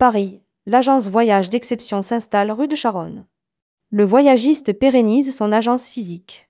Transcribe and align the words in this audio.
Paris, 0.00 0.40
l'agence 0.64 1.08
Voyage 1.08 1.50
d'exception 1.50 2.00
s'installe 2.00 2.50
rue 2.50 2.68
de 2.68 2.74
Charonne. 2.74 3.26
Le 3.90 4.02
voyagiste 4.02 4.72
pérennise 4.72 5.36
son 5.36 5.52
agence 5.52 5.88
physique. 5.88 6.48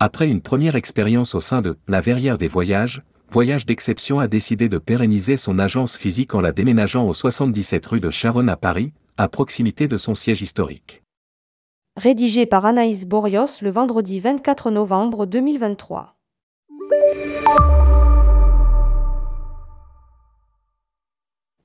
Après 0.00 0.26
une 0.26 0.40
première 0.40 0.76
expérience 0.76 1.34
au 1.34 1.42
sein 1.42 1.60
de 1.60 1.76
la 1.88 2.00
Verrière 2.00 2.38
des 2.38 2.48
Voyages, 2.48 3.02
Voyage 3.28 3.66
d'exception 3.66 4.18
a 4.18 4.28
décidé 4.28 4.70
de 4.70 4.78
pérenniser 4.78 5.36
son 5.36 5.58
agence 5.58 5.98
physique 5.98 6.34
en 6.34 6.40
la 6.40 6.52
déménageant 6.52 7.06
au 7.06 7.12
77 7.12 7.84
rue 7.84 8.00
de 8.00 8.08
Charonne 8.08 8.48
à 8.48 8.56
Paris, 8.56 8.94
à 9.18 9.28
proximité 9.28 9.88
de 9.88 9.98
son 9.98 10.14
siège 10.14 10.40
historique. 10.40 11.02
Rédigé 11.98 12.46
par 12.46 12.64
Anaïs 12.64 13.04
Borios 13.04 13.60
le 13.60 13.68
vendredi 13.68 14.20
24 14.20 14.70
novembre 14.70 15.26
2023. 15.26 16.16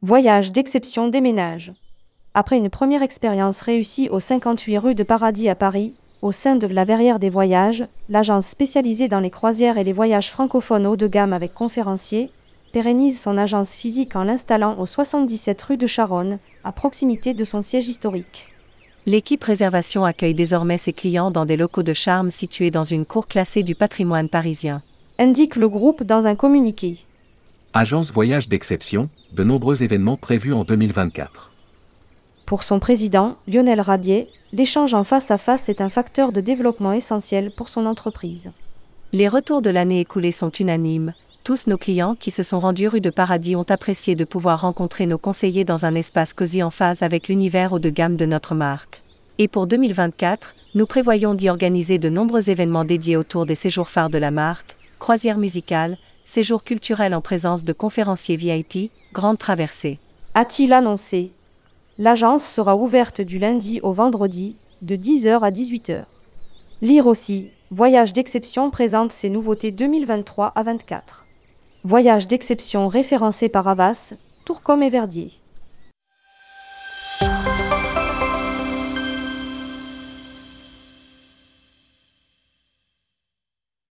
Voyage 0.03 0.51
d'exception 0.51 1.09
déménage. 1.09 1.73
Après 2.33 2.57
une 2.57 2.71
première 2.71 3.03
expérience 3.03 3.61
réussie 3.61 4.09
au 4.09 4.19
58 4.19 4.77
rue 4.79 4.95
de 4.95 5.03
Paradis 5.03 5.47
à 5.47 5.53
Paris, 5.53 5.93
au 6.23 6.31
sein 6.31 6.55
de 6.55 6.65
la 6.65 6.85
Verrière 6.85 7.19
des 7.19 7.29
Voyages, 7.29 7.85
l'agence 8.09 8.47
spécialisée 8.47 9.07
dans 9.07 9.19
les 9.19 9.29
croisières 9.29 9.77
et 9.77 9.83
les 9.83 9.93
voyages 9.93 10.31
francophones 10.31 10.87
haut 10.87 10.95
de 10.95 11.05
gamme 11.05 11.33
avec 11.33 11.53
conférenciers, 11.53 12.31
pérennise 12.73 13.21
son 13.21 13.37
agence 13.37 13.75
physique 13.75 14.15
en 14.15 14.23
l'installant 14.23 14.75
au 14.79 14.87
77 14.87 15.61
rue 15.61 15.77
de 15.77 15.85
Charonne, 15.85 16.39
à 16.63 16.71
proximité 16.71 17.35
de 17.35 17.43
son 17.43 17.61
siège 17.61 17.87
historique. 17.87 18.49
L'équipe 19.05 19.43
réservation 19.43 20.03
accueille 20.03 20.33
désormais 20.33 20.79
ses 20.79 20.93
clients 20.93 21.29
dans 21.29 21.45
des 21.45 21.57
locaux 21.57 21.83
de 21.83 21.93
charme 21.93 22.31
situés 22.31 22.71
dans 22.71 22.83
une 22.83 23.05
cour 23.05 23.27
classée 23.27 23.61
du 23.61 23.75
patrimoine 23.75 24.29
parisien. 24.29 24.81
Indique 25.19 25.57
le 25.57 25.69
groupe 25.69 26.01
dans 26.01 26.25
un 26.25 26.33
communiqué. 26.33 26.97
Agence 27.73 28.11
Voyage 28.11 28.49
d'exception, 28.49 29.09
de 29.31 29.45
nombreux 29.45 29.81
événements 29.81 30.17
prévus 30.17 30.51
en 30.51 30.65
2024. 30.65 31.51
Pour 32.45 32.63
son 32.63 32.79
président, 32.79 33.37
Lionel 33.47 33.79
Rabier, 33.79 34.27
l'échange 34.51 34.93
en 34.93 35.05
face 35.05 35.31
à 35.31 35.37
face 35.37 35.69
est 35.69 35.79
un 35.79 35.87
facteur 35.87 36.33
de 36.33 36.41
développement 36.41 36.91
essentiel 36.91 37.49
pour 37.55 37.69
son 37.69 37.85
entreprise. 37.85 38.51
Les 39.13 39.29
retours 39.29 39.61
de 39.61 39.69
l'année 39.69 40.01
écoulée 40.01 40.33
sont 40.33 40.49
unanimes. 40.49 41.13
Tous 41.45 41.67
nos 41.67 41.77
clients 41.77 42.15
qui 42.19 42.29
se 42.29 42.43
sont 42.43 42.59
rendus 42.59 42.89
rue 42.89 42.99
de 42.99 43.09
Paradis 43.09 43.55
ont 43.55 43.65
apprécié 43.69 44.15
de 44.15 44.25
pouvoir 44.25 44.59
rencontrer 44.59 45.05
nos 45.05 45.17
conseillers 45.17 45.63
dans 45.63 45.85
un 45.85 45.95
espace 45.95 46.33
cosy 46.33 46.61
en 46.63 46.71
phase 46.71 47.03
avec 47.03 47.29
l'univers 47.29 47.71
haut 47.71 47.79
de 47.79 47.89
gamme 47.89 48.17
de 48.17 48.25
notre 48.25 48.53
marque. 48.53 49.01
Et 49.37 49.47
pour 49.47 49.65
2024, 49.65 50.55
nous 50.75 50.85
prévoyons 50.85 51.35
d'y 51.35 51.49
organiser 51.49 51.99
de 51.99 52.09
nombreux 52.09 52.49
événements 52.49 52.83
dédiés 52.83 53.15
autour 53.15 53.45
des 53.45 53.55
séjours 53.55 53.87
phares 53.87 54.09
de 54.09 54.17
la 54.17 54.29
marque, 54.29 54.75
croisières 54.99 55.37
musicales, 55.37 55.97
séjours 56.31 56.63
culturels 56.63 57.13
en 57.13 57.19
présence 57.19 57.65
de 57.65 57.73
conférenciers 57.73 58.37
VIP, 58.37 58.89
grandes 59.11 59.37
traversées. 59.37 59.99
A-t-il 60.33 60.71
annoncé? 60.71 61.33
L'agence 61.97 62.45
sera 62.45 62.77
ouverte 62.77 63.19
du 63.19 63.37
lundi 63.37 63.81
au 63.83 63.91
vendredi, 63.91 64.55
de 64.81 64.95
10h 64.95 65.41
à 65.41 65.51
18h. 65.51 66.05
Lire 66.81 67.07
aussi, 67.07 67.49
Voyage 67.69 68.13
d'exception 68.13 68.69
présente 68.69 69.11
ses 69.11 69.29
nouveautés 69.29 69.71
2023 69.71 70.53
à 70.55 70.63
24. 70.63 71.25
Voyage 71.83 72.27
d'exception 72.27 72.87
référencé 72.87 73.49
par 73.49 73.67
Avas, 73.67 74.13
Tourcom 74.45 74.81
et 74.83 74.89
Verdier. 74.89 75.33